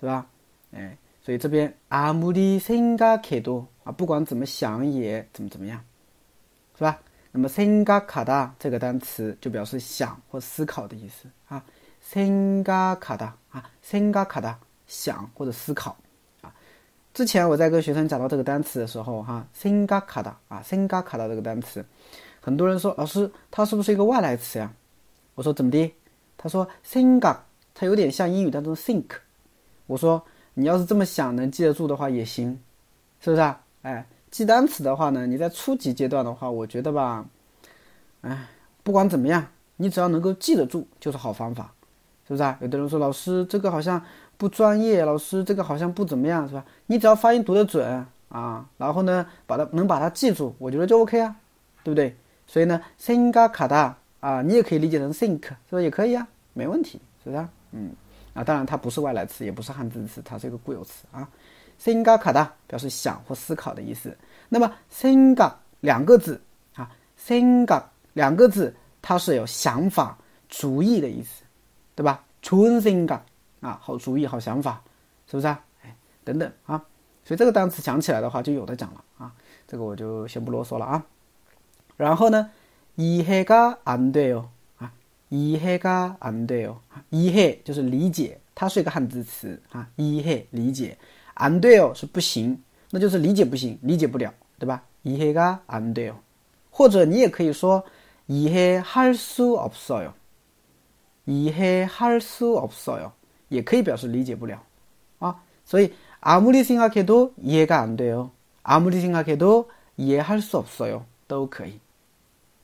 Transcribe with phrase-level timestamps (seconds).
[0.00, 0.26] 是吧？
[0.72, 0.98] 哎。
[1.27, 5.79] 所以这边阿姆里생각해多啊，不管怎么想也怎么怎么样，
[6.77, 6.99] 是吧？
[7.31, 11.63] 那么생각하다这个单词就表示想或思考的意思啊。
[12.11, 15.95] 생각하다啊，생각하다想或者思考
[16.41, 16.53] 啊。
[17.13, 21.85] 之前我在跟学生讲到这个单词的时候哈，생각하다啊，생각하다这个单词，
[22.41, 24.69] 很多人说老师它是不是一个外来词呀？
[25.35, 25.89] 我说怎么的？
[26.35, 27.37] 他说생각
[27.73, 29.05] 它有点像英语当中 think。
[29.87, 30.21] 我说。
[30.58, 32.58] 你要是这么想，能记得住的话也行，
[33.20, 33.60] 是不是啊？
[33.82, 37.24] 哎，记单词的话呢，你在初级阶段的话，我觉得吧，
[38.22, 38.48] 哎，
[38.82, 41.72] 不管怎么样，你只要能够记得住，就是好方法，
[42.26, 42.58] 是不是啊？
[42.60, 44.04] 有的人说老师这个好像
[44.36, 46.64] 不专业，老师这个好像不怎么样，是吧？
[46.86, 51.36] 你只要发音读得准啊，然后呢，把它能把它记住，我觉得就 OK 啊，
[51.84, 52.16] 对不对？
[52.48, 56.26] 所以呢，think 卡达啊，你也可以理解成 think，是不是也可以啊？
[56.52, 57.48] 没问题，是不是啊？
[57.70, 57.92] 嗯。
[58.37, 61.27] 啊，当然它不是外来词，也不是汉字词，它是一个固有词啊。
[61.79, 64.15] 생각卡达表示想或思考的意思。
[64.49, 66.41] 那么생각两个字
[66.75, 67.83] 啊，생각
[68.13, 70.17] 两个字它是有想法、
[70.47, 71.43] 主意的意思，
[71.95, 72.23] 对吧？
[72.41, 73.19] 좋은생각
[73.61, 74.81] 啊，好主意、好想法，
[75.27, 75.59] 是不是啊？
[75.83, 76.83] 哎，等等啊，
[77.25, 79.33] 所以这个单词讲起来的话就有的讲了啊。
[79.67, 81.03] 这个我就先不啰嗦了啊。
[81.97, 82.49] 然后呢，
[82.97, 84.45] 이해가안돼 요。
[85.29, 86.81] 이해가안돼 요。
[87.09, 89.87] 이해就是理解，它是一个汉字词啊。
[89.97, 90.97] 이해理解，
[91.35, 92.61] 안돼요是不行，
[92.91, 94.83] 那就是理解不行，理解不了，对吧？
[95.03, 96.15] 이해가안돼 요。
[96.69, 97.83] 或者你也可以说
[98.27, 100.13] 이해할수없어 요。
[101.25, 103.11] 이해할수없어 요，
[103.49, 104.63] 也可以表示理解不了
[105.19, 105.43] 啊。
[105.65, 108.29] 所以아무리생각해도이해가안돼 요，
[108.63, 111.79] 아무리생각해도이해할수없어 요， 都可以。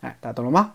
[0.00, 0.74] 哎，大家懂了吗？